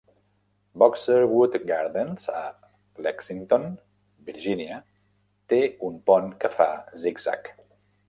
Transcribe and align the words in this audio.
Boxerwood 0.75 1.63
Gardens, 1.71 2.25
a 2.29 2.41
Lexington, 3.07 3.69
Virginia 4.31 4.83
té 5.55 5.63
un 5.91 6.05
pont 6.11 6.37
que 6.45 6.57
fa 6.61 6.73
zig-zag. 7.07 7.57